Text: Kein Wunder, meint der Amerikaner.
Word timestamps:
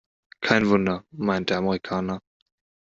Kein 0.39 0.67
Wunder, 0.69 1.05
meint 1.11 1.51
der 1.51 1.57
Amerikaner. 1.57 2.23